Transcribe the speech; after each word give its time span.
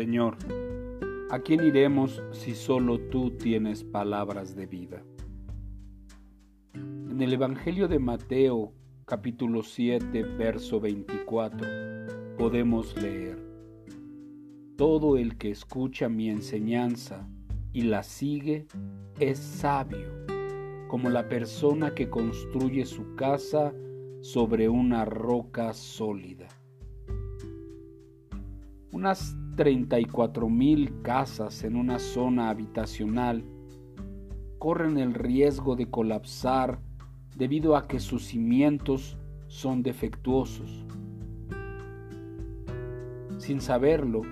Señor, 0.00 0.38
¿a 1.28 1.40
quién 1.40 1.62
iremos 1.62 2.22
si 2.32 2.54
solo 2.54 2.98
tú 3.10 3.32
tienes 3.32 3.84
palabras 3.84 4.56
de 4.56 4.64
vida? 4.64 5.04
En 6.72 7.20
el 7.20 7.34
Evangelio 7.34 7.86
de 7.86 7.98
Mateo, 7.98 8.72
capítulo 9.04 9.62
7, 9.62 10.22
verso 10.38 10.80
24, 10.80 11.68
podemos 12.38 12.96
leer, 12.96 13.36
Todo 14.78 15.18
el 15.18 15.36
que 15.36 15.50
escucha 15.50 16.08
mi 16.08 16.30
enseñanza 16.30 17.28
y 17.74 17.82
la 17.82 18.02
sigue 18.02 18.68
es 19.18 19.38
sabio, 19.38 20.24
como 20.88 21.10
la 21.10 21.28
persona 21.28 21.94
que 21.94 22.08
construye 22.08 22.86
su 22.86 23.16
casa 23.16 23.74
sobre 24.22 24.70
una 24.70 25.04
roca 25.04 25.74
sólida. 25.74 26.48
Unas 28.92 29.36
34 29.56 30.48
mil 30.48 31.00
casas 31.02 31.62
en 31.62 31.76
una 31.76 32.00
zona 32.00 32.50
habitacional 32.50 33.44
corren 34.58 34.98
el 34.98 35.14
riesgo 35.14 35.76
de 35.76 35.86
colapsar 35.86 36.80
debido 37.36 37.76
a 37.76 37.86
que 37.86 38.00
sus 38.00 38.24
cimientos 38.26 39.16
son 39.46 39.82
defectuosos. 39.84 40.84
Sin 43.38 43.60
saberlo, 43.60 44.22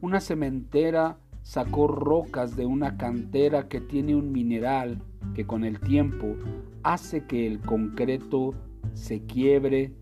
una 0.00 0.20
cementera 0.20 1.18
sacó 1.42 1.88
rocas 1.88 2.54
de 2.54 2.66
una 2.66 2.96
cantera 2.96 3.68
que 3.68 3.80
tiene 3.80 4.14
un 4.14 4.30
mineral 4.30 5.02
que 5.34 5.44
con 5.44 5.64
el 5.64 5.80
tiempo 5.80 6.36
hace 6.84 7.26
que 7.26 7.46
el 7.46 7.60
concreto 7.60 8.54
se 8.94 9.24
quiebre 9.26 9.92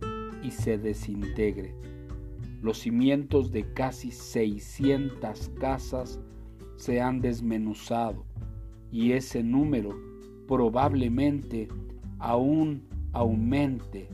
y 0.43 0.51
se 0.51 0.77
desintegre. 0.77 1.75
Los 2.62 2.78
cimientos 2.78 3.53
de 3.53 3.72
casi 3.72 4.11
600 4.11 5.50
casas 5.58 6.20
se 6.77 7.00
han 7.00 7.20
desmenuzado 7.20 8.25
y 8.91 9.12
ese 9.12 9.42
número 9.42 9.98
probablemente 10.47 11.69
aún 12.19 12.83
aumente 13.12 14.08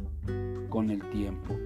con 0.69 0.91
el 0.91 1.01
tiempo. 1.11 1.57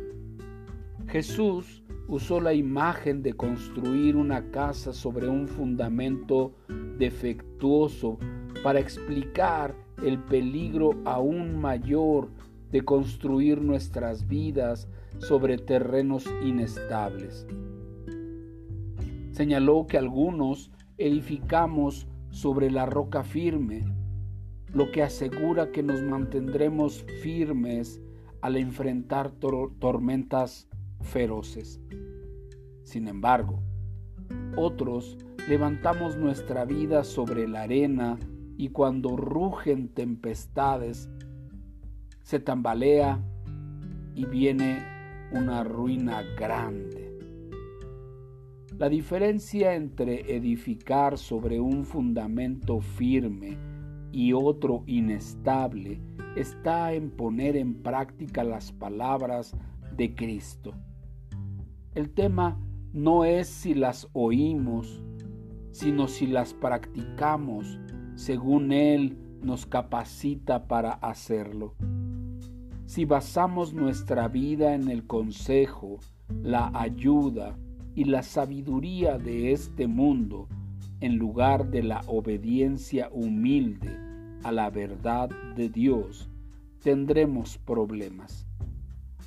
Jesús 1.09 1.83
usó 2.09 2.41
la 2.41 2.55
imagen 2.55 3.23
de 3.23 3.35
construir 3.35 4.17
una 4.17 4.51
casa 4.51 4.93
sobre 4.93 5.29
un 5.29 5.49
fundamento 5.49 6.53
defectuoso 6.99 8.19
para 8.63 8.81
explicar 8.81 9.75
el 10.05 10.19
peligro 10.19 10.93
aún 11.05 11.61
mayor 11.61 12.31
de 12.71 12.83
construir 12.83 13.61
nuestras 13.61 14.27
vidas 14.27 14.89
sobre 15.19 15.59
terrenos 15.59 16.25
inestables. 16.45 17.47
Señaló 19.33 19.87
que 19.87 19.99
algunos 19.99 20.71
edificamos 20.99 22.07
sobre 22.31 22.71
la 22.71 22.87
roca 22.87 23.25
firme, 23.25 23.85
lo 24.73 24.91
que 24.93 25.03
asegura 25.03 25.73
que 25.73 25.83
nos 25.83 26.03
mantendremos 26.03 27.05
firmes 27.23 28.01
al 28.41 28.57
enfrentar 28.57 29.33
tormentas 29.79 30.69
feroces. 31.01 31.81
Sin 32.83 33.09
embargo, 33.09 33.63
otros 34.57 35.19
levantamos 35.49 36.17
nuestra 36.17 36.65
vida 36.65 37.05
sobre 37.05 37.49
la 37.49 37.63
arena 37.63 38.19
y 38.57 38.69
cuando 38.69 39.17
rugen 39.17 39.89
tempestades, 39.89 41.09
se 42.31 42.39
tambalea 42.39 43.21
y 44.15 44.25
viene 44.25 44.85
una 45.33 45.65
ruina 45.65 46.23
grande. 46.39 47.13
La 48.79 48.89
diferencia 48.89 49.75
entre 49.75 50.37
edificar 50.37 51.19
sobre 51.19 51.59
un 51.59 51.85
fundamento 51.85 52.81
firme 52.81 53.59
y 54.13 54.33
otro 54.33 54.85
inestable 54.87 56.01
está 56.37 56.93
en 56.93 57.11
poner 57.11 57.57
en 57.57 57.75
práctica 57.83 58.45
las 58.45 58.71
palabras 58.71 59.57
de 59.97 60.15
Cristo. 60.15 60.73
El 61.97 62.11
tema 62.11 62.61
no 62.93 63.25
es 63.25 63.49
si 63.49 63.75
las 63.75 64.09
oímos, 64.13 65.03
sino 65.73 66.07
si 66.07 66.29
las 66.29 66.55
practicamos 66.55 67.81
según 68.15 68.71
Él 68.71 69.19
nos 69.43 69.67
capacita 69.67 70.69
para 70.69 70.93
hacerlo. 70.93 71.75
Si 72.91 73.05
basamos 73.05 73.73
nuestra 73.73 74.27
vida 74.27 74.75
en 74.75 74.89
el 74.89 75.07
consejo, 75.07 76.01
la 76.43 76.73
ayuda 76.75 77.57
y 77.95 78.03
la 78.03 78.25
sabiduría 78.25 79.17
de 79.17 79.53
este 79.53 79.87
mundo, 79.87 80.49
en 80.99 81.15
lugar 81.15 81.71
de 81.71 81.85
la 81.85 82.01
obediencia 82.09 83.09
humilde 83.13 83.97
a 84.43 84.51
la 84.51 84.71
verdad 84.71 85.31
de 85.55 85.69
Dios, 85.69 86.29
tendremos 86.83 87.59
problemas. 87.59 88.49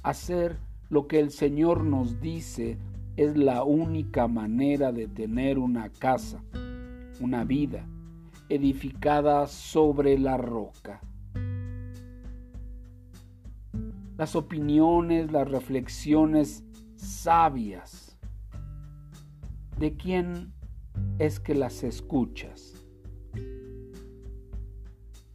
Hacer 0.02 0.58
lo 0.90 1.08
que 1.08 1.22
el 1.22 1.32
Señor 1.32 1.86
nos 1.86 2.20
dice 2.20 2.78
es 3.16 3.38
la 3.38 3.64
única 3.64 4.28
manera 4.28 4.92
de 4.92 5.08
tener 5.08 5.58
una 5.58 5.88
casa, 5.88 6.44
una 7.22 7.46
vida 7.46 7.88
edificada 8.50 9.48
sobre 9.48 10.20
la 10.20 10.36
roca. 10.36 11.00
Las 14.18 14.36
opiniones, 14.36 15.32
las 15.32 15.50
reflexiones 15.50 16.64
sabias, 16.96 18.18
¿de 19.78 19.96
quién 19.96 20.54
es 21.20 21.40
que 21.40 21.56
las 21.56 21.84
escuchas? 21.84 22.86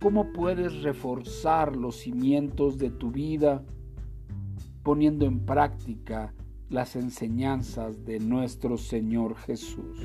¿Cómo 0.01 0.33
puedes 0.33 0.83
reforzar 0.83 1.77
los 1.77 1.97
cimientos 1.97 2.79
de 2.79 2.91
tu 2.91 3.11
vida 3.11 3.65
poniendo 4.89 5.27
en 5.27 5.45
práctica 5.45 6.33
las 6.71 6.97
enseñanzas 6.97 8.05
de 8.05 8.21
nuestro 8.21 8.77
Señor 8.77 9.37
Jesús. 9.37 9.99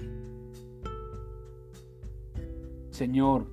Señor, 2.90 3.48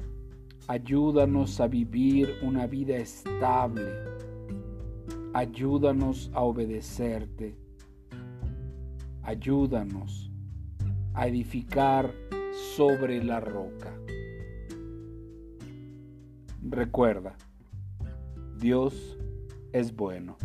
ayúdanos 0.68 1.60
a 1.60 1.66
vivir 1.66 2.34
una 2.42 2.66
vida 2.66 2.96
estable. 2.96 3.90
Ayúdanos 5.32 6.28
a 6.34 6.42
obedecerte. 6.42 7.56
Ayúdanos 9.22 10.32
a 11.14 11.28
edificar 11.28 12.12
sobre 12.76 13.22
la 13.22 13.38
roca. 13.38 13.94
Recuerda, 16.62 17.36
Dios 18.58 19.16
es 19.72 19.94
bueno. 19.94 20.36